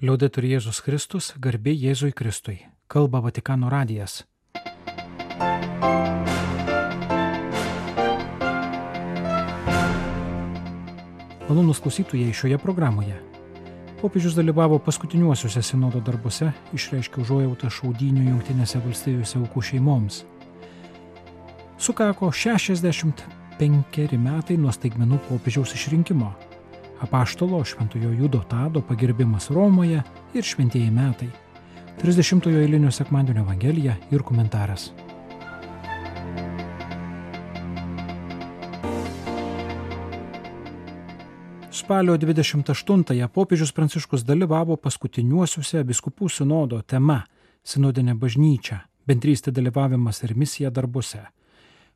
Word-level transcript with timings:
Liaudetur 0.00 0.46
Jėzus 0.48 0.78
Kristus, 0.80 1.26
garbė 1.36 1.74
Jėzui 1.76 2.14
Kristui. 2.16 2.54
Kalba 2.88 3.20
Vatikano 3.20 3.68
radijas. 3.68 4.22
Malonus 11.50 11.84
klausytujai 11.84 12.32
šioje 12.32 12.56
programoje. 12.64 13.20
Popiežius 14.00 14.40
dalyvavo 14.40 14.80
paskutiniuosiuose 14.80 15.60
sinodo 15.60 16.00
darbuose, 16.00 16.48
išreiškė 16.72 17.20
užuojautą 17.20 17.68
šaudinių 17.68 18.30
jungtinėse 18.30 18.80
valstijose 18.80 19.36
aukų 19.42 19.68
šeimoms. 19.68 20.22
Sukako 21.76 22.32
65 22.32 24.16
metai 24.16 24.56
nuo 24.56 24.72
staigmenų 24.72 25.20
popiežiaus 25.28 25.76
išrinkimo. 25.76 26.32
Apaštalo 27.00 27.64
Šventojo 27.64 28.10
Judo 28.12 28.42
Tado 28.48 28.80
pagirbimas 28.80 29.50
Romoje 29.50 30.02
ir 30.34 30.44
šventieji 30.44 30.90
metai. 30.90 31.28
30-ojo 32.02 32.60
eilinio 32.60 32.90
sekmadienio 32.90 33.42
Evangelija 33.42 33.96
ir 34.10 34.22
komentaras. 34.22 34.90
Spalio 41.70 42.16
28-ąją 42.16 43.28
popiežius 43.28 43.72
Pranciškus 43.72 44.24
dalyvavo 44.24 44.76
paskutiniuosiuose 44.76 45.84
biskupų 45.84 46.28
sinodo 46.28 46.82
tema- 46.82 47.22
sinodinė 47.70 48.14
bažnyčia, 48.14 48.80
bendrystė 49.06 49.50
dalyvavimas 49.50 50.22
ir 50.24 50.36
misija 50.36 50.70
darbuose, 50.70 51.24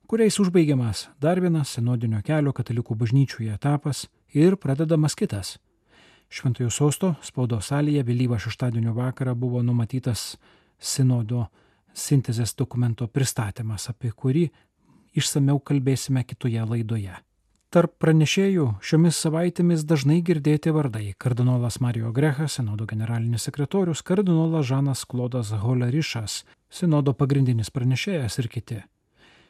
kuriais 0.07 0.41
užbaigiamas 0.41 1.09
dar 1.21 1.41
vienas 1.41 1.69
sinodinio 1.69 2.23
kelio 2.23 2.53
katalikų 2.53 2.97
bažnyčiuje 2.97 3.55
etapas 3.55 4.07
ir 4.35 4.57
pradedamas 4.57 5.15
kitas. 5.15 5.59
Šventojo 6.29 6.71
sosto 6.71 7.15
spaudos 7.23 7.71
salėje 7.71 8.03
vėlyvą 8.07 8.41
šeštadienio 8.43 8.95
vakarą 8.97 9.35
buvo 9.39 9.63
numatytas 9.63 10.35
sinodo 10.79 11.47
sintezės 11.95 12.57
dokumento 12.59 13.07
pristatymas, 13.07 13.89
apie 13.89 14.11
kurį 14.11 14.49
išsameu 15.15 15.61
kalbėsime 15.61 16.25
kitoje 16.27 16.65
laidoje. 16.67 17.15
Tarp 17.75 17.91
pranešėjų 17.99 18.65
šiomis 18.87 19.17
savaitėmis 19.19 19.83
dažnai 19.83 20.21
girdėti 20.23 20.71
vardai- 20.71 21.15
kardinolas 21.23 21.81
Mario 21.81 22.13
Grechas, 22.13 22.55
sinodo 22.59 22.87
generalinis 22.87 23.43
sekretorius, 23.43 24.03
kardinolas 24.03 24.67
Žanas 24.67 25.05
Klodas 25.05 25.51
Holerišas, 25.51 26.45
sinodo 26.71 27.15
pagrindinis 27.15 27.71
pranešėjas 27.71 28.39
ir 28.39 28.49
kiti. 28.49 28.83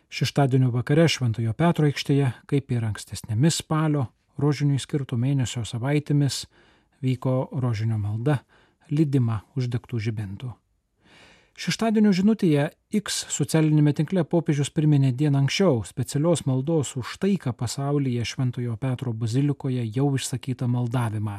Šeštadienio 0.09 0.71
vakare 0.71 1.05
Šventojo 1.09 1.53
Petro 1.53 1.87
aikštėje, 1.87 2.33
kaip 2.47 2.71
ir 2.71 2.83
ankstesnėmis 2.85 3.61
spalio, 3.61 4.09
rožiniui 4.41 4.81
skirtų 4.83 5.19
mėnesio 5.21 5.65
savaitėmis, 5.69 6.45
vyko 7.05 7.49
rožinio 7.53 7.99
malda, 8.01 8.41
lydima 8.91 9.43
uždegtų 9.57 10.01
žibintų. 10.09 10.53
Šeštadienio 11.55 12.11
žinutėje 12.11 12.65
X 12.99 13.21
socialinėme 13.31 13.93
tinkle 13.95 14.25
popiežius 14.27 14.73
priminė 14.75 15.13
dieną 15.15 15.45
anksčiau 15.45 15.85
specialios 15.87 16.43
maldos 16.49 16.97
už 16.99 17.13
taiką 17.23 17.53
pasaulyje 17.55 18.25
Šventojo 18.27 18.75
Petro 18.77 19.13
bazilikoje 19.15 19.85
jau 19.95 20.09
išsakytą 20.19 20.67
maldavimą. 20.73 21.37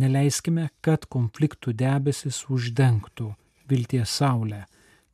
Neleiskime, 0.00 0.70
kad 0.80 1.04
konfliktų 1.12 1.74
debesis 1.76 2.46
uždengtų 2.48 3.34
vilties 3.68 4.16
saulę. 4.22 4.62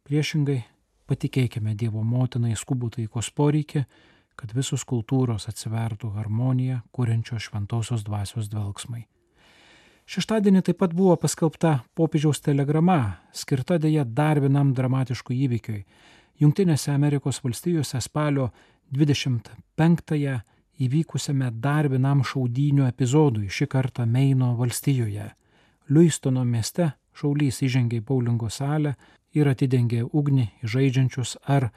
Priešingai, 0.06 0.61
patikėkime 1.11 1.75
Dievo 1.75 2.05
motinai 2.06 2.55
skubų 2.59 2.92
taikos 2.97 3.33
poreikį, 3.34 3.83
kad 4.43 4.51
visos 4.59 4.83
kultūros 4.83 5.47
atsivertų 5.47 6.09
harmoniją, 6.17 6.81
kuriančios 6.91 7.45
šventosios 7.47 8.03
dvasios 8.03 8.49
dvelgsmai. 8.51 9.05
Šeštadienį 10.11 10.65
taip 10.67 10.81
pat 10.81 10.97
buvo 10.99 11.15
paskelbta 11.17 11.77
popiežiaus 11.95 12.43
telegrama, 12.43 13.23
skirta 13.31 13.79
dėja 13.79 14.03
dar 14.03 14.41
vienam 14.43 14.73
dramatiškui 14.75 15.37
įvykiui. 15.47 15.84
Junktinėse 16.43 16.91
Amerikos 16.91 17.39
valstijose 17.45 18.00
spalio 18.03 18.49
25-ąją 18.91 20.41
įvykusiame 20.83 21.53
dar 21.62 21.87
vienam 21.93 22.25
šaudynių 22.27 22.89
epizodui, 22.89 23.47
šį 23.47 23.71
kartą 23.71 24.09
Meino 24.11 24.56
valstijoje. 24.59 25.28
Liuistono 25.87 26.43
mieste 26.43 26.91
šaulys 27.15 27.62
įžengė 27.62 28.03
į 28.03 28.06
baulingo 28.11 28.50
salę 28.50 28.97
ir 29.39 29.55
atidengė 29.55 30.03
ugnį 30.11 30.49
žaidžiančius 30.66 31.39
ar 31.47 31.71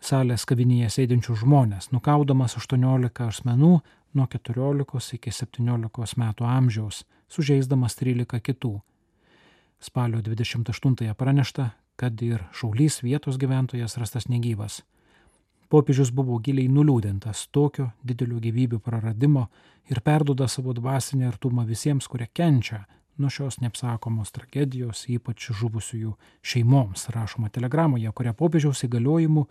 salės 0.00 0.46
kavinėje 0.48 0.90
sėdinčius 0.96 1.42
žmonės, 1.44 1.90
nukaudamas 1.92 2.56
18 2.58 3.26
asmenų 3.26 3.72
nuo 4.16 4.26
14 4.26 5.16
iki 5.16 5.32
17 5.32 6.16
metų 6.22 6.46
amžiaus, 6.48 7.04
sužeisdamas 7.28 7.96
13 8.00 8.40
kitų. 8.40 8.80
Spalio 9.80 10.20
28 10.20 11.14
pranešta, 11.16 11.70
kad 11.96 12.22
ir 12.22 12.44
šaulys 12.52 13.02
vietos 13.04 13.38
gyventojas 13.40 13.96
rastas 14.00 14.28
negyvas. 14.28 14.82
Popiežius 15.70 16.10
buvo 16.10 16.38
giliai 16.42 16.68
nuliūdintas 16.72 17.46
tokio 17.54 17.92
didelio 18.02 18.40
gyvybių 18.42 18.80
praradimo 18.82 19.46
ir 19.86 20.00
perduoda 20.02 20.48
savo 20.48 20.74
dvasinę 20.74 21.28
artumą 21.28 21.62
visiems, 21.68 22.08
kurie 22.10 22.26
kenčia 22.34 22.86
nuo 23.20 23.30
šios 23.30 23.60
neapsakomos 23.60 24.32
tragedijos, 24.34 25.04
ypač 25.12 25.50
žuvusiųjų 25.60 26.14
šeimoms, 26.42 27.06
rašoma 27.14 27.52
telegramoje, 27.54 28.10
kurią 28.16 28.34
popiežiaus 28.34 28.82
įgaliojimu 28.88 29.46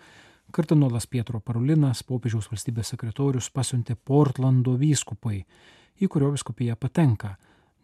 kardinolas 0.51 1.07
Pietro 1.07 1.39
Parulinas, 1.39 2.03
popiežiaus 2.03 2.49
valstybės 2.51 2.93
sekretorius, 2.93 3.49
pasiuntė 3.53 3.95
Portlando 3.95 4.75
vyskupai, 4.79 5.43
į 5.99 6.07
kurio 6.07 6.31
viskupiją 6.33 6.75
patenka 6.75 7.35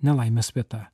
nelaimės 0.03 0.51
vieta. 0.55 0.85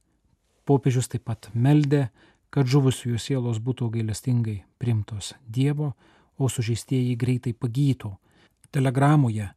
Popiežius 0.65 1.09
taip 1.11 1.25
pat 1.25 1.49
meldė, 1.53 2.09
kad 2.51 2.67
žuvusiųjų 2.67 3.19
sielos 3.19 3.61
būtų 3.63 3.89
gailestingai 3.95 4.61
primtos 4.79 5.33
Dievo, 5.47 5.93
o 6.37 6.49
sužeistieji 6.49 7.15
greitai 7.15 7.53
pagytų. 7.53 8.11
Telegramoje 8.71 9.49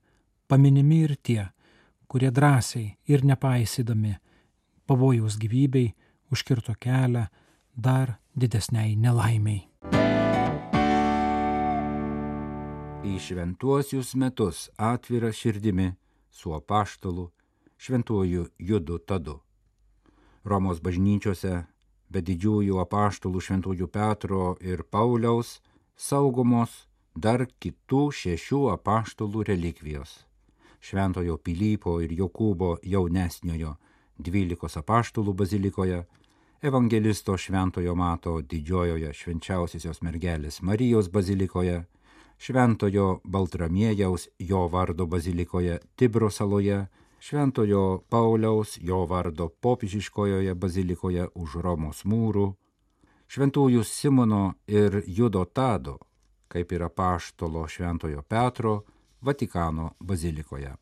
paminimi 0.49 1.03
ir 1.07 1.17
tie, 1.17 1.49
kurie 2.09 2.31
drąsiai 2.31 2.97
ir 3.09 3.25
nepaisydami 3.25 4.17
pavojaus 4.87 5.39
gyvybei 5.41 5.95
užkirto 6.33 6.75
kelią 6.81 7.27
dar 7.77 8.19
didesniai 8.37 8.97
nelaimiai. 8.97 9.74
Į 13.05 13.19
šventuosius 13.21 14.15
metus 14.17 14.71
atvira 14.81 15.29
širdimi 15.29 15.91
su 16.33 16.55
apaštalu 16.57 17.27
šventuoju 17.77 18.47
Judu 18.59 18.97
Tadu. 18.99 19.35
Romos 20.45 20.81
bažnyčiose 20.81 21.53
be 22.09 22.23
didžiųjų 22.25 22.81
apaštalų 22.81 23.43
šventųjų 23.45 23.91
Petro 23.93 24.57
ir 24.65 24.87
Pauliaus 24.89 25.59
saugomos 26.01 26.87
dar 27.15 27.45
kitų 27.61 28.09
šešių 28.23 28.63
apaštalų 28.79 29.45
relikvijos. 29.53 30.25
Šventojo 30.81 31.37
Pilypo 31.37 31.99
ir 32.01 32.17
Jokūbo 32.17 32.79
jaunesniojo 32.83 33.77
dvylikos 34.17 34.79
apaštalų 34.81 35.35
bazilikoje, 35.37 36.07
evangelisto 36.65 37.37
Šventojo 37.37 37.93
Mato 37.95 38.41
didžiojoje 38.41 39.13
švenčiausiosios 39.13 40.01
mergelės 40.01 40.63
Marijos 40.63 41.13
bazilikoje, 41.13 41.83
Šventojo 42.39 43.21
Baltramiejaus 43.25 44.29
jo 44.39 44.67
vardo 44.69 45.07
bazilikoje 45.07 45.79
Tibro 45.97 46.31
saloje, 46.31 46.87
Šventojo 47.21 48.03
Pauliaus 48.09 48.79
jo 48.81 49.07
vardo 49.07 49.49
popiežiškojoje 49.49 50.55
bazilikoje 50.55 51.29
už 51.35 51.55
Romos 51.65 52.05
mūrų, 52.05 52.53
Šventųjų 53.29 53.85
Simono 53.89 54.55
ir 54.69 55.03
Judo 55.07 55.45
Tado, 55.45 55.97
kaip 56.53 56.73
ir 56.73 56.85
apaštalo 56.85 57.65
Šventojo 57.69 58.23
Petro, 58.23 58.83
Vatikano 59.25 59.95
bazilikoje. 60.01 60.75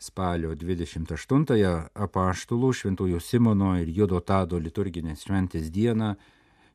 Spalio 0.00 0.56
28-ąją 0.56 1.72
apaštalų 1.94 2.72
Šventųjų 2.74 3.20
Simono 3.20 3.76
ir 3.78 3.88
Judo 3.94 4.20
Tado 4.20 4.58
liturginės 4.58 5.22
šventės 5.28 5.70
dieną 5.70 6.14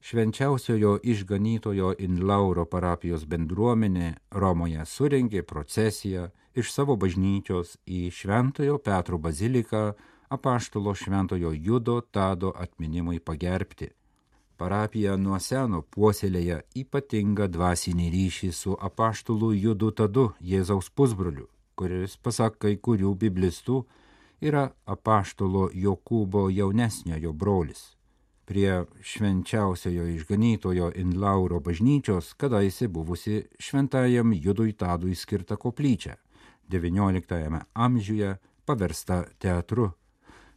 švenčiausiojo 0.06 1.00
išganytojo 1.04 1.96
Inlauro 2.06 2.66
parapijos 2.70 3.24
bendruomenė 3.26 4.10
Romoje 4.42 4.84
surengė 4.86 5.42
procesiją 5.52 6.28
iš 6.62 6.74
savo 6.76 6.96
bažnyčios 7.04 7.72
į 7.90 8.12
Šventojo 8.14 8.76
Petro 8.86 9.18
baziliką 9.18 9.82
apaštalo 10.38 10.94
Šventojo 10.94 11.56
Judo 11.70 12.02
Tado 12.02 12.54
atminimui 12.66 13.20
pagerbti. 13.20 13.90
Parapija 14.58 15.18
nuo 15.18 15.40
seno 15.40 15.82
puoselėja 15.82 16.60
ypatingą 16.84 17.50
dvasinį 17.58 18.12
ryšį 18.20 18.52
su 18.54 18.78
apaštalu 18.92 19.52
Judu 19.64 19.92
Tadu 19.92 20.30
Jėzaus 20.54 20.94
pusbroliu, 20.94 21.50
kuris, 21.76 22.14
pasak 22.22 22.62
kai 22.62 22.78
kurių 22.78 23.18
biblistų, 23.26 23.82
yra 24.42 24.70
apaštalo 24.86 25.72
Jokūbo 25.74 26.48
jaunesniojo 26.54 27.34
brolis 27.34 27.95
prie 28.46 28.86
švenčiausiojo 29.02 30.08
išganytojo 30.08 30.92
Inlauro 30.96 31.60
bažnyčios 31.60 32.34
kadaise 32.34 32.88
buvusi 32.88 33.44
šventajam 33.60 34.34
Judui 34.34 34.74
Tadui 34.74 35.16
skirta 35.16 35.56
koplyčia. 35.56 36.16
XIX 36.70 37.62
amžiuje 37.74 38.38
paversta 38.66 39.24
teatru. 39.40 39.92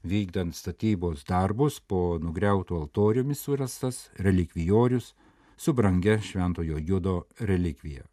vykdant 0.04 0.54
statybos 0.54 1.24
darbus 1.26 1.80
po 1.80 2.18
nugriautų 2.22 2.76
altoriumi 2.80 3.34
surastas 3.34 4.10
relikvijorius 4.18 5.14
su 5.56 5.72
brangia 5.72 6.20
šventojo 6.22 6.78
judo 6.78 7.24
relikvija. 7.40 8.04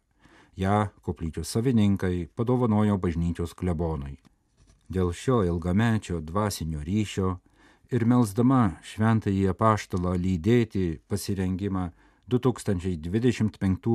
Ja 0.56 0.88
koplyčios 1.02 1.50
savininkai 1.50 2.28
padovanojo 2.34 2.98
bažnyčios 2.98 3.54
klebonui. 3.54 4.16
Dėl 4.88 5.12
šio 5.12 5.44
ilgamečio 5.44 6.20
dvasinio 6.20 6.82
ryšio 6.82 7.36
ir 7.90 8.04
melsdama 8.08 8.76
šventąjį 8.86 9.46
apaštalą 9.52 10.16
lydėti 10.18 10.98
pasirengimą 11.08 11.90
2025 12.28 13.88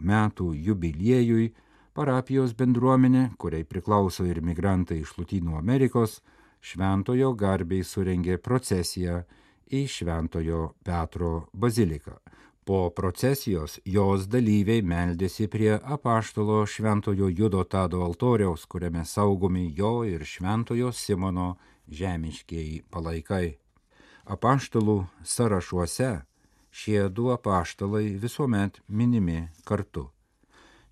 m. 0.00 0.30
jubiliejui, 0.68 1.52
parapijos 1.94 2.54
bendruomenė, 2.58 3.30
kuriai 3.38 3.64
priklauso 3.64 4.26
ir 4.26 4.42
migrantai 4.42 5.00
iš 5.00 5.14
Lutynų 5.18 5.56
Amerikos, 5.58 6.20
šventojo 6.60 7.32
garbiai 7.38 7.84
surengė 7.84 8.38
procesiją 8.42 9.22
į 9.70 9.86
Šventojo 9.86 10.74
Petro 10.84 11.48
baziliką. 11.52 12.18
Po 12.66 12.90
procesijos 12.90 13.78
jos 13.86 14.26
dalyviai 14.26 14.82
meldėsi 14.82 15.46
prie 15.46 15.76
apaštalo 15.78 16.64
Šventojo 16.66 17.28
Judo 17.30 17.62
Tado 17.62 18.02
altoriaus, 18.02 18.66
kuriame 18.66 19.04
saugomi 19.06 19.68
jo 19.76 20.02
ir 20.02 20.24
Šventojo 20.26 20.90
Simono 20.90 21.54
žemiškiai 21.88 22.82
palaikai. 22.90 23.58
Apaštalų 24.26 25.06
sąrašuose 25.22 26.10
šie 26.70 27.08
du 27.08 27.30
apaštalai 27.30 28.16
visuomet 28.22 28.80
minimi 28.88 29.48
kartu. 29.64 30.10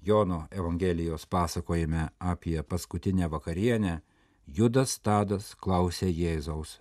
Jono 0.04 0.46
Evangelijos 0.50 1.26
pasakojime 1.26 2.08
apie 2.18 2.62
paskutinę 2.62 3.28
vakarienę 3.28 4.00
Judas 4.46 4.98
Tadas 5.00 5.54
klausė 5.56 6.10
Jėzaus. 6.12 6.78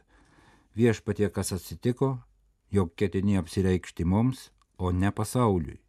Viešpatie, 0.76 1.30
kas 1.30 1.54
atsitiko, 1.56 2.18
jog 2.72 2.92
ketini 2.96 3.38
apsireikšti 3.40 4.06
mums, 4.06 4.50
o 4.78 4.92
ne 4.92 5.12
pasauliui. 5.12 5.80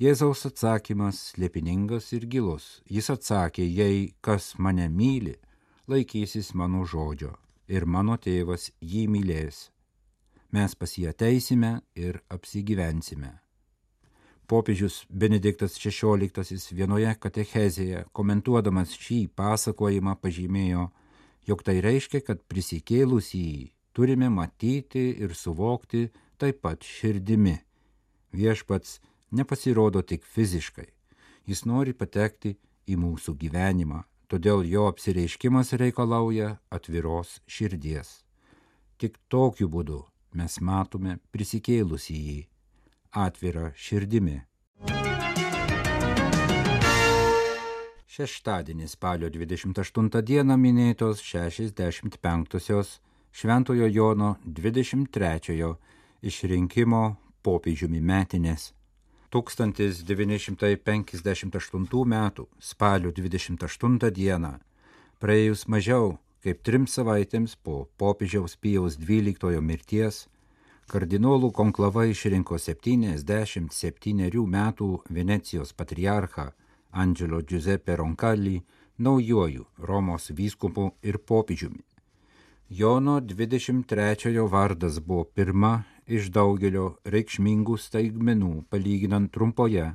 Jėzaus 0.00 0.46
atsakymas 0.48 1.18
slėpiningas 1.34 2.06
ir 2.16 2.24
gilus. 2.24 2.80
Jis 2.88 3.10
atsakė, 3.12 3.66
jei 3.66 4.14
kas 4.24 4.54
mane 4.56 4.88
myli, 4.88 5.34
laikysis 5.90 6.52
mano 6.54 6.84
žodžio 6.86 7.34
ir 7.70 7.86
mano 7.86 8.16
tėvas 8.16 8.70
jį 8.80 9.06
mylės. 9.10 9.68
Mes 10.54 10.74
pas 10.74 10.92
jį 10.98 11.08
ateisime 11.10 11.80
ir 11.94 12.20
apsigyvensime. 12.30 13.30
Popiežius 14.50 15.04
Benediktas 15.10 15.76
XVI 15.78 16.58
vienoje 16.74 17.12
katechezėje, 17.22 18.04
komentuodamas 18.12 18.96
šį 18.98 19.20
pasakojimą, 19.38 20.16
pažymėjo, 20.18 20.88
jog 21.46 21.62
tai 21.66 21.76
reiškia, 21.86 22.22
kad 22.26 22.42
prisikėlus 22.50 23.30
jį 23.38 23.70
turime 23.94 24.30
matyti 24.30 25.04
ir 25.22 25.36
suvokti 25.38 26.08
taip 26.38 26.62
pat 26.66 26.82
širdimi. 26.82 27.54
Viešpats 28.34 28.98
nepasirodo 29.30 30.02
tik 30.02 30.26
fiziškai, 30.26 30.88
jis 31.46 31.62
nori 31.66 31.94
patekti 31.94 32.56
į 32.90 32.98
mūsų 32.98 33.36
gyvenimą, 33.38 34.02
todėl 34.30 34.62
jo 34.66 34.86
apsireiškimas 34.90 35.74
reikalauja 35.80 36.54
atviros 36.70 37.40
širdies. 37.50 38.20
Tik 39.00 39.18
tokiu 39.32 39.66
būdu 39.72 40.04
mes 40.38 40.60
matome 40.62 41.18
prisikėlus 41.34 42.06
į 42.14 42.20
jį 42.28 42.38
atvira 43.10 43.72
širdimi. 43.74 44.38
Šeštadienį 48.10 48.88
spalio 48.90 49.30
28 49.32 50.22
dieną 50.26 50.56
minėtos 50.58 51.22
65-osios 51.24 52.98
Šventojo 53.32 53.86
Jono 53.86 54.34
23-ojo 54.44 55.76
išrinkimo 56.26 57.04
popiežiumi 57.46 58.02
metinės. 58.02 58.72
1958 59.30 62.04
m. 62.04 62.30
spalio 62.58 63.12
28 63.12 64.10
d. 64.10 64.38
praėjus 65.20 65.68
mažiau 65.68 66.18
kaip 66.44 66.62
trim 66.64 66.86
savaitėms 66.88 67.56
po 67.64 67.86
popiežiaus 68.00 68.56
Pijaus 68.56 68.96
XII 68.96 69.60
mirties, 69.60 70.26
kardinolų 70.90 71.52
konklava 71.52 72.06
išrinko 72.08 72.58
77 72.58 74.46
metų 74.56 74.90
Venecijos 75.10 75.72
patriarchą 75.76 76.50
Angelo 76.90 77.42
Giuseppe 77.42 77.96
Roncalli 77.96 78.62
naujoju 78.98 79.66
Romos 79.78 80.30
vyskupu 80.30 80.90
ir 81.02 81.18
popiežiumi. 81.18 81.84
Jono 82.72 83.20
23 83.20 84.48
vardas 84.48 85.00
buvo 85.00 85.24
pirma 85.24 85.82
iš 86.06 86.28
daugelio 86.30 86.84
reikšmingų 87.02 87.74
staigmenų 87.74 88.50
palyginant 88.70 89.32
trumpoje, 89.34 89.88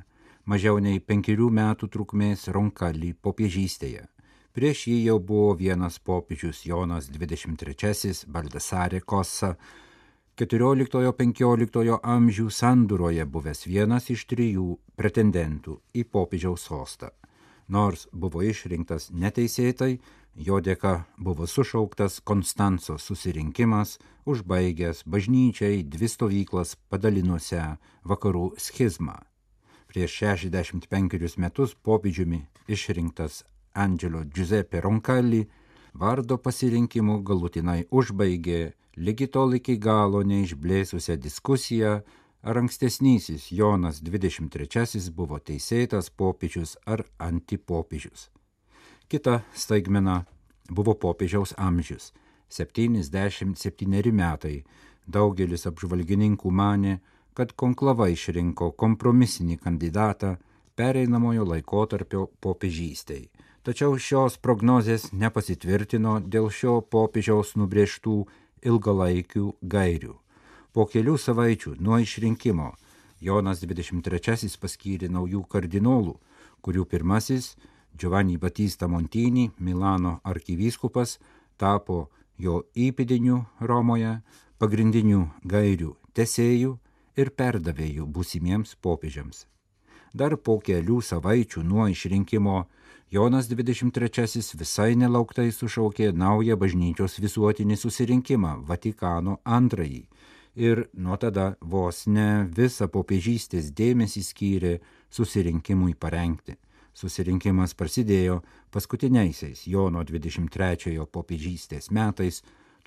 mažiau 0.44 0.76
nei 0.84 1.00
penkerių 1.00 1.48
metų 1.56 1.88
trukmės 1.94 2.44
Roncalli 2.52 3.14
popiežystėje. 3.14 4.02
Prieš 4.52 4.82
jį 4.90 4.98
jau 5.06 5.16
buvo 5.30 5.54
vienas 5.56 5.96
popiežius 5.96 6.66
Jonas 6.68 7.08
23 7.08 8.28
Baldasarė 8.28 9.00
Kosa, 9.00 9.54
XIV-XV 10.36 11.96
amžių 12.02 12.50
sandūroje 12.52 13.24
buvęs 13.24 13.64
vienas 13.72 14.10
iš 14.12 14.26
trijų 14.28 14.76
pretendentų 15.00 15.80
į 15.96 16.04
popiežiaus 16.12 16.68
sostą. 16.68 17.08
Nors 17.72 18.04
buvo 18.12 18.44
išrinktas 18.44 19.08
neteisėtai, 19.10 19.96
jo 20.36 20.60
dėka 20.60 21.04
buvo 21.18 21.46
sušauktas 21.46 22.20
Konstanco 22.20 22.98
susirinkimas, 22.98 23.98
užbaigęs 24.28 25.02
bažnyčiai 25.06 25.82
dvi 25.82 26.08
stovyklas 26.08 26.76
padalinusią 26.90 27.76
vakarų 28.04 28.52
schizmą. 28.60 29.16
Prieš 29.88 30.18
65 30.22 31.38
metus 31.38 31.74
popiežiumi 31.74 32.42
išrinktas 32.68 33.44
Angelo 33.74 34.24
Giuseppe 34.24 34.80
Roncalli 34.80 35.46
vardo 35.94 36.36
pasirinkimu 36.36 37.22
galutinai 37.22 37.86
užbaigė 37.90 38.72
lygi 38.96 39.28
tol 39.32 39.56
iki 39.56 39.76
galo 39.76 40.22
neišblėsusią 40.24 41.16
diskusiją, 41.20 42.00
ar 42.46 42.60
ankstesnysis 42.62 43.50
Jonas 43.52 44.00
XXIII 44.04 45.10
buvo 45.12 45.38
teisėtas 45.38 46.10
popiežius 46.10 46.76
ar 46.86 47.04
antipopiežius. 47.18 48.30
Kita 49.08 49.40
staigmena 49.54 50.24
buvo 50.70 50.94
popiežiaus 50.94 51.54
amžius- 51.56 52.12
77 52.48 54.12
metai. 54.12 54.64
Daugelis 55.06 55.66
apžvalgininkų 55.66 56.50
mane, 56.50 57.00
kad 57.34 57.52
konklava 57.54 58.08
išrinko 58.08 58.72
kompromisinį 58.72 59.60
kandidatą 59.60 60.36
pereinamojo 60.76 61.44
laikotarpio 61.44 62.28
popiežystei. 62.40 63.28
Tačiau 63.62 63.94
šios 63.98 64.38
prognozės 64.38 65.12
nepasitvirtino 65.12 66.20
dėl 66.20 66.50
šio 66.50 66.80
popiežiaus 66.82 67.54
nubrėžtų 67.54 68.26
ilgalaikių 68.62 69.54
gairių. 69.62 70.14
Po 70.72 70.86
kelių 70.86 71.16
savaičių 71.18 71.76
nuo 71.78 71.98
išrinkimo 72.02 72.74
Jonas 73.20 73.62
XXIII 73.62 74.58
paskyrė 74.60 75.08
naujų 75.08 75.46
kardinolų, 75.48 76.16
kurių 76.62 76.84
pirmasis 76.84 77.56
Giovanni 77.96 78.38
Battista 78.38 78.86
Montini, 78.86 79.50
Milano 79.58 80.20
arkivyskupas, 80.24 81.18
tapo 81.56 82.08
jo 82.38 82.62
įpėdiniu 82.76 83.42
Romoje, 83.60 84.20
pagrindinių 84.60 85.22
gairių 85.44 85.92
tesėjų 86.16 86.76
ir 87.16 87.30
perdavėjų 87.32 88.06
būsimiems 88.06 88.76
popiežiams. 88.84 89.46
Dar 90.16 90.36
po 90.36 90.58
kelių 90.64 91.00
savaičių 91.04 91.62
nuo 91.64 91.88
išrinkimo 91.92 92.64
Jonas 93.12 93.48
XXIII 93.50 94.58
visai 94.60 94.94
nelauktai 94.98 95.50
sušaukė 95.52 96.12
naują 96.12 96.56
bažnyčios 96.58 97.20
visuotinį 97.22 97.76
susirinkimą 97.78 98.56
Vatikano 98.66 99.38
antrąjį 99.44 100.02
ir 100.56 100.86
nuo 100.94 101.16
tada 101.20 101.54
vos 101.60 102.06
ne 102.06 102.48
visą 102.58 102.88
popiežystės 102.88 103.70
dėmesį 103.76 104.22
skyrė 104.30 104.72
susirinkimui 105.12 105.94
parengti. 105.94 106.56
Susirinkimas 106.96 107.74
prasidėjo 107.76 108.38
paskutiniaisiais 108.72 109.66
Jono 109.68 110.00
23 110.08 111.04
popiežystės 111.12 111.90
metais 111.92 112.38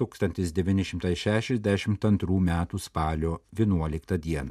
1962 0.01 2.39
m. 2.39 2.65
spalio 2.79 3.37
11 3.53 4.17
d. 4.17 4.41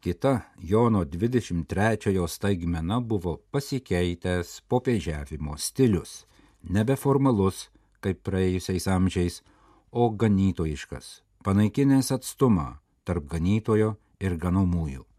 Kita 0.00 0.40
Jono 0.62 1.04
23 1.04 2.28
staigmena 2.28 3.00
buvo 3.00 3.40
pasikeitęs 3.50 4.60
popiežiavimo 4.70 5.56
stilius, 5.58 6.26
nebeformalus 6.62 7.70
kaip 8.04 8.22
praėjusiais 8.22 8.86
amžiais, 8.86 9.42
o 9.90 10.10
ganytojiškas, 10.10 11.22
panaikinęs 11.42 12.12
atstumą 12.14 12.78
tarp 13.02 13.26
ganytojo 13.34 13.96
ir 14.20 14.36
ganomųjų. 14.38 15.15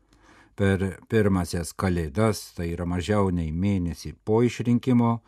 Per 0.57 0.81
pirmasias 1.05 1.69
kalėdas, 1.77 2.39
tai 2.57 2.71
yra 2.73 2.87
mažiau 2.89 3.29
nei 3.29 3.51
mėnesį 3.53 4.15
po 4.25 4.39
išrinkimo, 4.41 5.19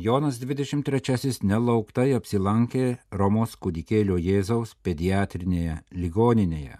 Jonas 0.00 0.38
23 0.40 1.42
nelauktai 1.44 2.14
apsilankė 2.16 2.84
Romos 3.12 3.58
kūdikėlio 3.60 4.16
Jėzaus 4.16 4.72
pediatrinėje 4.80 5.74
ligoninėje. 5.92 6.78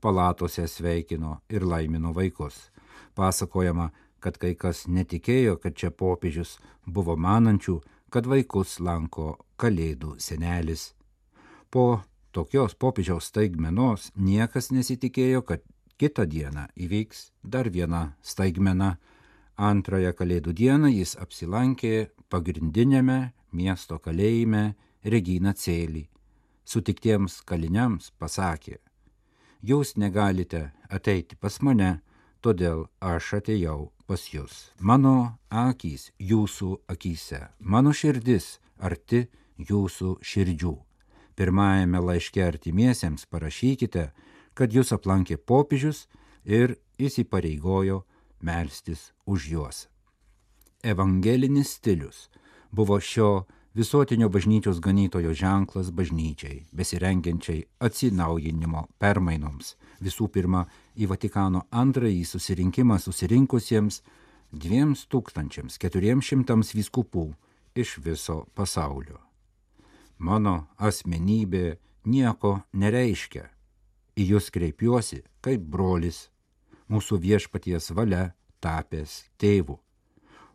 Palatose 0.00 0.68
sveikino 0.70 1.40
ir 1.50 1.66
laimino 1.66 2.12
vaikus. 2.14 2.70
Pasakojama, 3.18 3.88
kad 4.22 4.38
kai 4.38 4.52
kas 4.54 4.84
netikėjo, 4.86 5.56
kad 5.58 5.74
čia 5.74 5.90
popiežius 5.90 6.60
buvo 6.86 7.16
manančių, 7.16 7.80
kad 8.14 8.30
vaikus 8.30 8.78
lanko 8.78 9.40
kalėdų 9.58 10.20
senelis. 10.22 10.92
Po 11.70 12.04
tokios 12.30 12.78
popiežiaus 12.78 13.26
staigmenos 13.32 14.12
niekas 14.14 14.70
nesitikėjo, 14.70 15.42
kad 15.42 15.66
kitą 16.00 16.24
dieną 16.24 16.64
įvyks 16.80 17.30
dar 17.44 17.68
viena 17.70 18.02
staigmena. 18.24 18.96
Antrąją 19.60 20.14
kalėdų 20.16 20.54
dieną 20.56 20.88
jis 20.88 21.12
apsilankė 21.20 22.08
pagrindinėme 22.32 23.18
miesto 23.52 23.98
kalėjime 24.00 24.62
Regina 25.04 25.52
Cėlį. 25.52 26.06
Sutiktiems 26.64 27.40
kaliniams 27.44 28.12
pasakė, 28.20 28.78
jūs 29.60 29.96
negalite 30.00 30.70
ateiti 30.88 31.36
pas 31.36 31.58
mane, 31.60 31.98
todėl 32.40 32.86
aš 33.00 33.34
atėjau 33.40 33.90
pas 34.06 34.22
jūs. 34.32 34.70
Mano 34.80 35.36
akys 35.50 36.10
jūsų 36.16 36.70
akise, 36.88 37.48
mano 37.60 37.92
širdis 37.92 38.60
arti 38.78 39.26
jūsų 39.58 40.16
širdžių. 40.24 40.76
Pirmajame 41.36 42.00
laiške 42.04 42.42
artimiesiems 42.44 43.26
parašykite, 43.26 44.10
kad 44.60 44.76
jūs 44.76 44.92
aplankė 44.92 45.38
popiežius 45.40 46.04
ir 46.44 46.76
įsipareigojo 47.00 48.02
melstis 48.44 49.14
už 49.24 49.48
juos. 49.54 49.86
Evangelinis 50.84 51.78
stilius 51.78 52.28
buvo 52.72 53.00
šio 53.00 53.46
visuotinio 53.74 54.28
bažnyčios 54.28 54.80
ganytojo 54.80 55.34
ženklas 55.34 55.90
bažnyčiai, 55.90 56.66
besirengiančiai 56.72 57.64
atsinaujinimo 57.80 58.86
permainoms. 58.98 59.76
Visų 60.00 60.28
pirma, 60.28 60.66
į 60.96 61.06
Vatikano 61.08 61.62
antrąjį 61.70 62.24
susirinkimą 62.24 62.98
susirinkusiems 63.00 64.02
2400 64.52 66.74
vyskupų 66.74 67.34
iš 67.74 67.98
viso 68.04 68.46
pasaulio. 68.54 69.18
Mano 70.18 70.66
asmenybė 70.76 71.76
nieko 72.04 72.60
nereiškia. 72.72 73.59
Į 74.20 74.26
jūs 74.34 74.50
kreipiuosi 74.52 75.22
kaip 75.40 75.64
brolis, 75.72 76.26
mūsų 76.92 77.22
viešpaties 77.24 77.88
valia 77.96 78.34
tapęs 78.60 79.22
tėvu. 79.40 79.78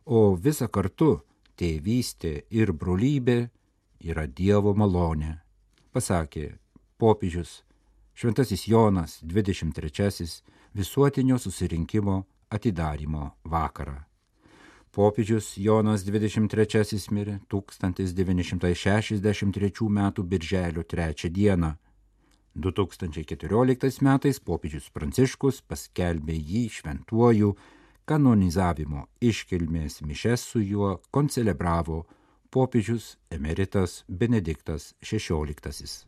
O 0.06 0.36
visa 0.38 0.70
kartu 0.70 1.16
tėvystė 1.58 2.44
ir 2.54 2.76
brolybė 2.78 3.40
yra 4.06 4.28
Dievo 4.28 4.76
malonė, 4.78 5.40
pasakė 5.96 6.52
popiežius 7.02 7.64
Šventasis 8.16 8.68
Jonas 8.68 9.24
23 9.24 10.42
visuotinio 10.74 11.38
susirinkimo 11.42 12.24
atidarimo 12.50 13.32
vakarą. 13.44 14.04
Popiežius 14.96 15.58
Jonas 15.58 16.04
23 16.08 17.12
mirė 17.12 17.40
1963 17.52 19.90
m. 19.90 20.12
birželio 20.24 20.84
3 20.84 21.30
d. 21.30 21.76
2014 22.56 24.02
metais 24.02 24.40
popiežius 24.40 24.90
Pranciškus 24.96 25.62
paskelbė 25.68 26.36
jį 26.36 26.68
šventuoju 26.80 27.56
kanonizavimo 28.08 29.08
iškilmės 29.22 30.02
mišes 30.06 30.46
su 30.52 30.62
juo 30.64 30.96
koncelebravo 31.12 32.06
popiežius 32.54 33.16
emeritas 33.30 34.04
Benediktas 34.08 34.94
XVI. 35.04 36.06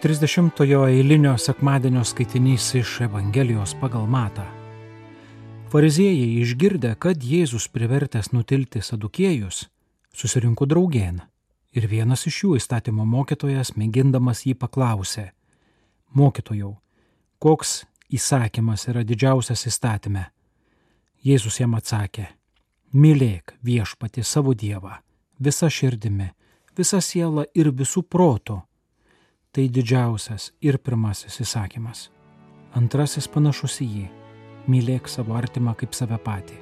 Trisdešimtojo 0.00 0.86
eilinio 0.88 1.34
sekmadienio 1.38 2.04
skaitinys 2.04 2.70
iš 2.74 3.00
Evangelijos 3.04 3.76
pagal 3.80 4.06
Matą. 4.08 4.59
Fariziejai 5.70 6.40
išgirdę, 6.42 6.96
kad 6.98 7.22
Jėzus 7.22 7.68
privertęs 7.70 8.32
nutilti 8.34 8.80
sadukėjus, 8.82 9.68
susirinko 10.10 10.66
draugien 10.66 11.20
ir 11.70 11.86
vienas 11.86 12.26
iš 12.26 12.40
jų 12.42 12.56
įstatymo 12.58 13.04
mokytojas, 13.06 13.76
mėgindamas 13.78 14.42
jį 14.48 14.56
paklausė, 14.58 15.28
mokytojau, 16.18 16.72
koks 17.38 17.84
įsakymas 18.10 18.88
yra 18.90 19.04
didžiausias 19.06 19.62
įstatyme? 19.70 20.24
Jėzus 21.22 21.60
jam 21.60 21.78
atsakė, 21.78 22.26
mylėk 22.90 23.54
viešpati 23.62 24.26
savo 24.26 24.56
Dievą, 24.58 24.98
visa 25.38 25.70
širdimi, 25.70 26.32
visa 26.74 26.98
siela 26.98 27.46
ir 27.54 27.70
visų 27.70 28.02
protų 28.10 28.58
tai 29.54 29.68
didžiausias 29.70 30.50
ir 30.62 30.78
pirmasis 30.82 31.38
įsakymas. 31.42 32.08
Antrasis 32.74 33.30
panašus 33.30 33.80
į 33.82 33.88
jį- 33.94 34.08
mylėk 34.68 35.08
savo 35.08 35.36
artimą 35.38 35.76
kaip 35.78 35.94
save 35.96 36.18
patį. 36.24 36.58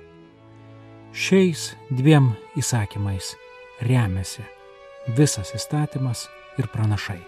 Šiais 1.13 1.73
dviem 1.91 2.31
įsakymais 2.61 3.33
remiasi 3.81 4.45
visas 5.17 5.55
įstatymas 5.57 6.27
ir 6.61 6.69
pranašai. 6.71 7.21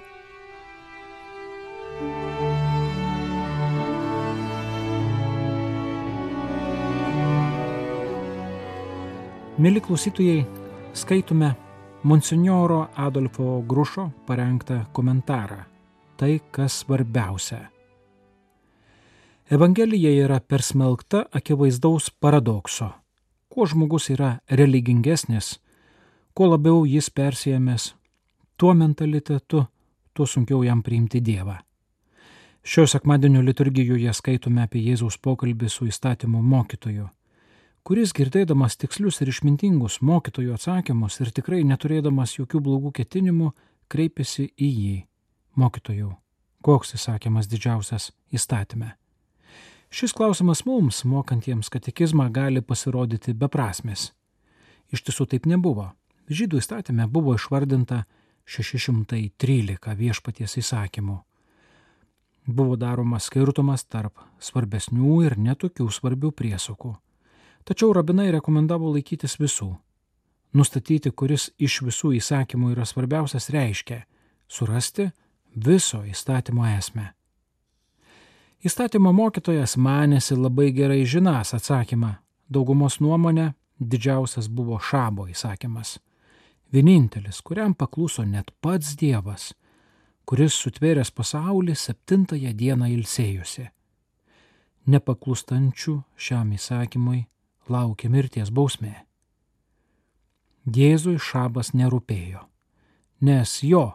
Mėly 9.60 9.82
klausytojai, 9.84 10.46
skaitome 10.96 11.50
Monsignoro 12.08 12.86
Adolfo 12.96 13.58
Grušo 13.68 14.06
parengtą 14.24 14.86
komentarą. 14.96 15.58
Tai, 16.16 16.32
kas 16.52 16.78
svarbiausia. 16.80 17.79
Evangelija 19.50 20.10
yra 20.24 20.40
persmelkta 20.40 21.24
akivaizdaus 21.32 22.10
paradokso. 22.20 22.90
Kuo 23.48 23.66
žmogus 23.66 24.10
yra 24.10 24.38
religingesnis, 24.50 25.60
kuo 26.34 26.46
labiau 26.52 26.84
jis 26.86 27.10
persijęmės 27.10 27.94
tuo 28.56 28.74
mentalitetu, 28.74 29.64
tuo 30.14 30.26
sunkiau 30.26 30.62
jam 30.62 30.82
priimti 30.82 31.20
Dievą. 31.20 31.56
Šio 32.62 32.86
sekmadienio 32.86 33.42
liturgijoje 33.42 34.12
skaitome 34.12 34.62
apie 34.62 34.84
Jėzaus 34.86 35.18
pokalbį 35.18 35.68
su 35.68 35.88
įstatymo 35.90 36.42
mokytoju 36.42 37.08
kuris 37.82 38.12
girdėdamas 38.14 38.76
tikslius 38.78 39.20
ir 39.24 39.32
išmintingus 39.32 40.00
mokytojų 40.04 40.54
atsakymus 40.54 41.20
ir 41.24 41.32
tikrai 41.34 41.62
neturėdamas 41.66 42.36
jokių 42.38 42.62
blogų 42.66 42.92
ketinimų, 43.00 43.52
kreipėsi 43.90 44.50
į 44.54 44.70
jį. 44.70 44.96
Mokytojų, 45.58 46.12
koks 46.62 46.94
įsakymas 47.00 47.50
didžiausias 47.50 48.12
įstatymė? 48.30 48.99
Šis 49.90 50.12
klausimas 50.14 50.64
mums, 50.64 51.04
mokantiems 51.04 51.68
katekizmą, 51.68 52.28
gali 52.30 52.62
pasirodyti 52.62 53.34
beprasmis. 53.34 54.12
Iš 54.94 55.02
tiesų 55.06 55.26
taip 55.32 55.48
nebuvo. 55.50 55.88
Žydų 56.30 56.60
įstatymė 56.62 57.08
buvo 57.10 57.34
išvardinta 57.34 58.04
613 58.46 59.96
viešpaties 59.98 60.56
įsakymų. 60.62 61.18
Buvo 62.46 62.78
daromas 62.78 63.26
skirtumas 63.26 63.84
tarp 63.84 64.22
svarbesnių 64.38 65.20
ir 65.26 65.38
netokių 65.38 65.90
svarbių 65.90 66.30
priesakų. 66.38 66.94
Tačiau 67.66 67.90
rabinai 67.94 68.30
rekomendavo 68.30 68.94
laikytis 68.94 69.40
visų. 69.42 69.72
Nustatyti, 70.54 71.10
kuris 71.10 71.50
iš 71.58 71.82
visų 71.86 72.14
įsakymų 72.18 72.76
yra 72.76 72.86
svarbiausias, 72.86 73.50
reiškia 73.50 74.04
surasti 74.50 75.10
viso 75.54 76.04
įstatymo 76.06 76.66
esmę. 76.78 77.10
Įstatymo 78.60 79.08
mokytojas 79.16 79.78
manėsi 79.80 80.36
labai 80.36 80.68
gerai 80.76 81.06
žinas 81.08 81.54
atsakymą. 81.56 82.18
Daugumos 82.52 82.98
nuomonė 83.00 83.54
didžiausias 83.80 84.50
buvo 84.52 84.76
šabo 84.76 85.24
įsakymas. 85.32 85.94
Vienintelis, 86.72 87.40
kuriam 87.40 87.72
pakluso 87.74 88.24
net 88.28 88.50
pats 88.60 88.92
Dievas, 89.00 89.54
kuris 90.28 90.58
sutvėręs 90.60 91.08
pasaulį 91.10 91.74
septintąją 91.74 92.52
dieną 92.52 92.90
ilsėjusi. 92.98 93.64
Nepaklustančių 94.92 95.94
šiam 96.20 96.52
įsakymui 96.52 97.24
laukia 97.72 98.12
mirties 98.12 98.52
bausmė. 98.52 98.92
Jėzui 100.68 101.16
šabas 101.16 101.72
nerūpėjo, 101.72 102.44
nes 103.24 103.56
jo 103.64 103.86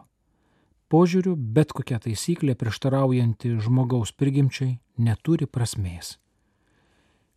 požiūriu 0.92 1.34
bet 1.36 1.72
kokia 1.76 1.98
taisyklė 2.02 2.54
prieštaraujanti 2.58 3.56
žmogaus 3.62 4.12
prigimčiai 4.12 4.78
neturi 4.98 5.46
prasmės. 5.46 6.16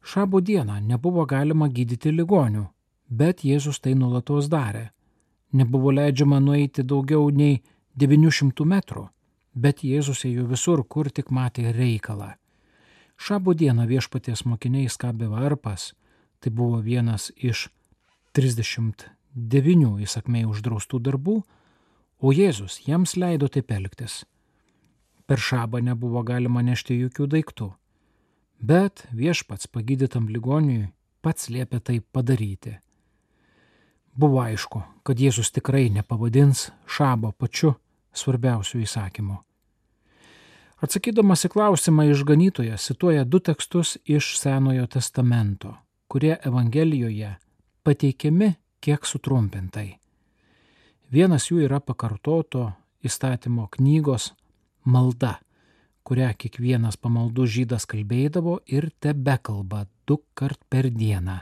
Šabo 0.02 0.42
dieną 0.42 0.80
nebuvo 0.82 1.26
galima 1.26 1.68
gydyti 1.68 2.12
ligonių, 2.12 2.68
bet 3.10 3.44
Jėzus 3.44 3.82
tai 3.84 3.96
nulatos 3.96 4.48
darė. 4.50 4.90
Nebuvo 5.52 5.92
leidžiama 5.92 6.40
nueiti 6.40 6.84
daugiau 6.84 7.30
nei 7.34 7.62
900 7.98 8.66
metrų, 8.66 9.10
bet 9.54 9.84
Jėzus 9.84 10.24
ėjo 10.30 10.46
visur, 10.48 10.84
kur 10.86 11.10
tik 11.10 11.32
matė 11.32 11.74
reikalą. 11.76 12.36
Šabo 13.20 13.54
dieną 13.54 13.84
viešpaties 13.90 14.46
mokiniai 14.48 14.88
skabė 14.88 15.28
varpas, 15.28 15.94
tai 16.40 16.54
buvo 16.56 16.80
vienas 16.80 17.32
iš 17.36 17.68
39 18.38 19.98
įsakmei 20.06 20.46
uždraustų 20.48 21.02
darbų, 21.04 21.42
o 22.20 22.34
Jėzus 22.36 22.80
jiems 22.86 23.16
leido 23.16 23.48
taip 23.48 23.72
elgtis. 23.72 24.24
Per 25.28 25.40
šabą 25.40 25.82
nebuvo 25.86 26.24
galima 26.26 26.62
nešti 26.66 26.98
jokių 27.00 27.28
daiktų, 27.34 27.70
bet 28.60 29.06
viešpats 29.16 29.70
pagydytam 29.72 30.30
ligoniui 30.30 30.90
pats 31.22 31.50
liepė 31.50 31.80
tai 31.80 32.00
padaryti. 32.02 32.80
Buvo 34.20 34.42
aišku, 34.44 34.82
kad 35.04 35.20
Jėzus 35.22 35.54
tikrai 35.56 35.88
nepavadins 35.94 36.70
šabo 36.90 37.32
pačiu 37.32 37.76
svarbiausiu 38.12 38.82
įsakymu. 38.84 39.38
Atsakydamas 40.80 41.44
į 41.44 41.52
klausimą 41.54 42.08
išganytojas 42.10 42.88
cituoja 42.90 43.26
du 43.28 43.40
tekstus 43.44 43.98
iš 44.08 44.32
Senojo 44.40 44.88
testamento, 44.88 45.76
kurie 46.08 46.38
Evangelijoje 46.40 47.36
pateikiami 47.84 48.54
kiek 48.80 49.06
sutrumpintai. 49.06 49.99
Vienas 51.10 51.48
jų 51.50 51.64
yra 51.66 51.80
pakartoto 51.82 52.68
įstatymo 53.02 53.64
knygos 53.74 54.28
malda, 54.86 55.40
kurią 56.06 56.28
kiekvienas 56.38 57.00
pamaldų 57.02 57.48
žydas 57.50 57.88
kalbėdavo 57.90 58.60
ir 58.70 58.92
tebe 59.02 59.34
kalba 59.42 59.88
du 60.06 60.20
kart 60.38 60.62
per 60.70 60.92
dieną. 60.94 61.40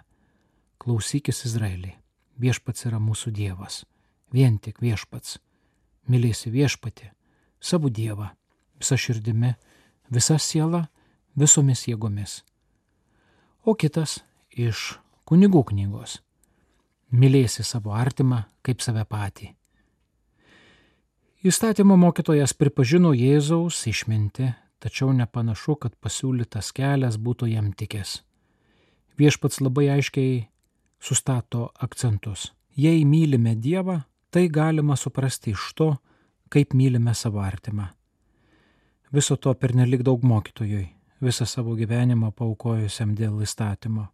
Klausykis 0.80 1.44
Izraelį, 1.50 1.92
viešpats 2.40 2.88
yra 2.88 3.02
mūsų 3.04 3.34
Dievas, 3.36 3.82
vien 4.32 4.56
tik 4.56 4.80
viešpats. 4.80 5.42
Mylėsi 6.08 6.48
viešpati, 6.48 7.10
savo 7.60 7.92
Dievą, 7.92 8.30
visa 8.80 8.96
širdimi, 8.96 9.52
visa 10.08 10.40
siela, 10.40 10.86
visomis 11.36 11.84
jėgomis. 11.90 12.40
O 13.68 13.76
kitas 13.76 14.22
iš 14.56 14.94
kunigų 15.28 15.66
knygos. 15.74 16.22
Mylėsi 17.12 17.68
savo 17.68 17.92
artimą 17.92 18.46
kaip 18.64 18.80
save 18.80 19.04
patį. 19.04 19.57
Įstatymo 21.46 21.94
mokytojas 22.02 22.56
pripažino 22.58 23.12
Jėzaus 23.14 23.84
išminti, 23.86 24.48
tačiau 24.82 25.12
nepanašu, 25.14 25.76
kad 25.78 25.94
pasiūlytas 26.02 26.72
kelias 26.74 27.20
būtų 27.22 27.52
jam 27.52 27.68
tikęs. 27.78 28.24
Viešpats 29.22 29.62
labai 29.62 29.86
aiškiai 29.94 30.48
sustato 30.98 31.68
akcentus. 31.78 32.48
Jei 32.74 33.06
mylime 33.06 33.54
Dievą, 33.54 34.00
tai 34.34 34.48
galima 34.50 34.98
suprasti 34.98 35.54
iš 35.54 35.68
to, 35.78 35.92
kaip 36.50 36.74
mylime 36.74 37.14
savo 37.14 37.46
artimą. 37.46 37.86
Viso 39.14 39.38
to 39.38 39.54
pernelik 39.54 40.02
daug 40.02 40.26
mokytojui, 40.26 40.88
visą 41.22 41.46
savo 41.46 41.78
gyvenimą 41.78 42.34
paukojusiam 42.34 43.14
dėl 43.14 43.46
įstatymo. 43.46 44.10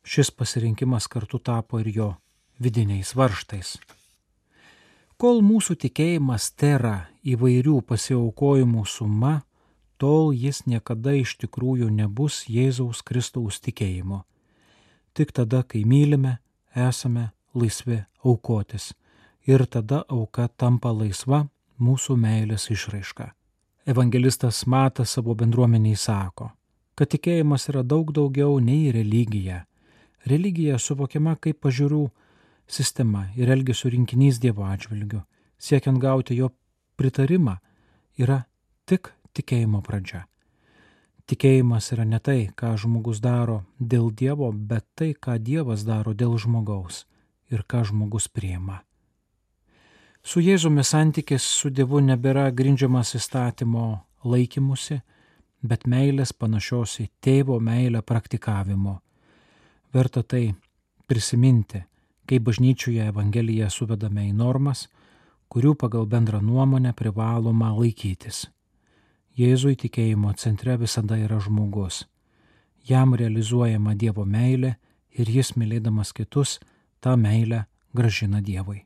Šis 0.00 0.32
pasirinkimas 0.32 1.12
kartu 1.12 1.44
tapo 1.44 1.84
ir 1.84 1.92
jo 1.92 2.10
vidiniais 2.56 3.12
varštais. 3.12 3.76
Kol 5.18 5.40
mūsų 5.42 5.74
tikėjimas 5.82 6.44
tėra 6.54 7.08
įvairių 7.26 7.80
pasiaukojimų 7.90 8.84
suma, 8.86 9.40
tol 9.98 10.28
jis 10.30 10.60
niekada 10.70 11.16
iš 11.18 11.32
tikrųjų 11.42 11.88
nebus 11.90 12.44
Jėzaus 12.46 13.00
Kristaus 13.02 13.58
tikėjimu. 13.58 14.20
Tik 15.18 15.32
tada, 15.34 15.64
kai 15.66 15.82
mylime, 15.82 16.36
esame 16.70 17.32
laisvi 17.50 17.98
aukotis 18.22 18.92
ir 19.50 19.66
tada 19.66 20.04
auka 20.06 20.46
tampa 20.54 20.94
laisva 20.94 21.48
mūsų 21.82 22.14
meilės 22.14 22.68
išraiška. 22.70 23.32
Evangelistas 23.90 24.62
Matas 24.70 25.16
savo 25.18 25.34
bendruomeniai 25.34 25.98
sako, 25.98 26.52
kad 26.94 27.10
tikėjimas 27.10 27.66
yra 27.74 27.82
daug 27.82 28.14
daugiau 28.14 28.60
nei 28.62 28.92
religija. 28.94 29.64
Religija 30.30 30.78
suvokiama 30.78 31.34
kaip 31.42 31.58
pažiūrų 31.66 32.04
sistema 32.68 33.26
ir 33.36 33.50
elgesio 33.50 33.90
rinkinys 33.90 34.40
Dievo 34.40 34.64
atžvilgiu. 34.68 35.22
Siekiant 35.58 35.98
gauti 35.98 36.36
jo 36.36 36.50
pritarimą 36.96 37.56
yra 38.18 38.42
tik 38.86 39.12
tikėjimo 39.34 39.82
pradžia. 39.82 40.26
Tikėjimas 41.28 41.90
yra 41.92 42.06
ne 42.08 42.20
tai, 42.24 42.48
ką 42.56 42.72
žmogus 42.80 43.20
daro 43.20 43.62
dėl 43.78 44.10
Dievo, 44.16 44.48
bet 44.52 44.86
tai, 44.96 45.12
ką 45.12 45.36
Dievas 45.38 45.84
daro 45.84 46.14
dėl 46.14 46.38
žmogaus 46.40 47.04
ir 47.52 47.64
ką 47.68 47.82
žmogus 47.90 48.28
priema. 48.32 48.80
Su 50.24 50.40
Jėzumi 50.40 50.84
santykis 50.84 51.44
su 51.44 51.70
Dievu 51.70 52.00
nebėra 52.04 52.48
grindžiamas 52.52 53.14
įstatymo 53.16 53.84
laikymusi, 54.24 55.00
bet 55.62 55.86
meilės 55.86 56.32
panašios 56.32 56.98
į 57.02 57.08
tėvo 57.24 57.58
meilę 57.60 58.02
praktikavimo. 58.02 58.98
Verta 59.94 60.22
tai 60.22 60.54
prisiminti, 61.08 61.82
kai 62.28 62.38
bažnyčioje 62.44 63.08
Evangeliją 63.08 63.70
suvedame 63.72 64.26
į 64.28 64.34
normas, 64.36 64.86
kurių 65.48 65.72
pagal 65.80 66.04
bendrą 66.06 66.42
nuomonę 66.44 66.92
privaloma 66.92 67.70
laikytis. 67.72 68.44
Jėzui 69.38 69.78
tikėjimo 69.80 70.34
centre 70.36 70.76
visada 70.76 71.16
yra 71.16 71.38
žmogus. 71.40 72.02
Jam 72.88 73.14
realizuojama 73.14 73.94
Dievo 73.94 74.26
meilė 74.26 74.74
ir 75.16 75.30
jis 75.30 75.54
mylėdamas 75.56 76.12
kitus 76.12 76.58
tą 77.00 77.16
meilę 77.16 77.64
gražina 77.94 78.42
Dievui. 78.44 78.82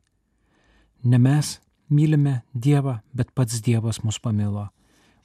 Ne 1.05 1.19
mes 1.19 1.59
mylime 1.89 2.43
Dievą, 2.55 3.01
bet 3.13 3.35
pats 3.35 3.63
Dievas 3.65 4.03
mus 4.05 4.21
pamilo. 4.23 4.69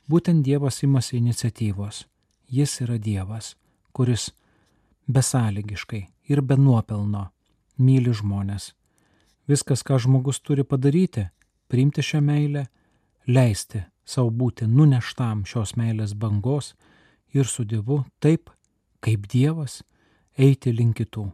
Būtent 0.10 0.42
Dievas 0.44 0.82
imasi 0.84 1.18
iniciatyvos. 1.20 2.06
Jis 2.50 2.82
yra 2.82 2.98
Dievas, 2.98 3.56
kuris 3.92 4.32
besąlygiškai 5.08 6.06
ir 6.32 6.42
be 6.42 6.56
nuopelno 6.58 7.28
myli 7.78 8.14
žmonės. 8.14 8.74
Viskas, 9.48 9.84
ką 9.84 10.00
žmogus 10.04 10.42
turi 10.44 10.66
padaryti, 10.68 11.30
priimti 11.72 12.04
šią 12.04 12.22
meilę, 12.24 12.68
leisti 13.28 13.84
savo 14.08 14.32
būti 14.32 14.68
nuneštam 14.68 15.46
šios 15.48 15.76
meilės 15.80 16.14
bangos 16.16 16.74
ir 17.36 17.48
su 17.48 17.64
Dievu 17.64 18.04
taip, 18.20 18.50
kaip 19.04 19.28
Dievas, 19.32 19.84
eiti 20.38 20.72
link 20.72 20.98
kitų. 21.02 21.30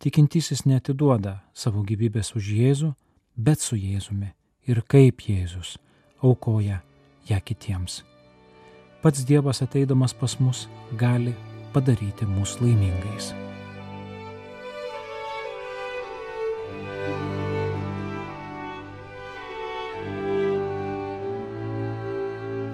Tikintysis 0.00 0.64
netiduoda 0.64 1.40
savo 1.52 1.82
gyvybės 1.84 2.32
už 2.38 2.54
Jėzų, 2.56 2.94
bet 3.36 3.60
su 3.60 3.76
Jėzumi 3.76 4.32
ir 4.70 4.82
kaip 4.88 5.26
Jėzus 5.28 5.76
aukoja 6.22 6.80
ją 7.28 7.40
kitiems. 7.44 8.00
Pats 9.02 9.24
Dievas 9.24 9.62
ateidamas 9.64 10.14
pas 10.14 10.38
mus 10.40 10.66
gali 10.96 11.34
padaryti 11.72 12.26
mus 12.28 12.58
laimingais. 12.60 13.32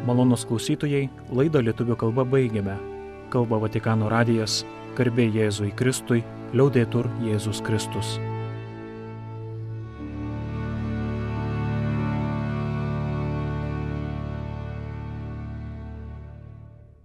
Malonus 0.06 0.44
klausytojai, 0.46 1.08
laidą 1.34 1.64
lietuvių 1.66 1.96
kalba 1.98 2.22
baigiame. 2.30 2.76
Kalba 3.34 3.58
Vatikano 3.64 4.10
radijas, 4.12 4.60
garbė 4.94 5.26
Jėzui 5.34 5.72
Kristui, 5.74 6.22
liaudėtur 6.54 7.10
Jėzus 7.26 7.58
Kristus. 7.66 8.14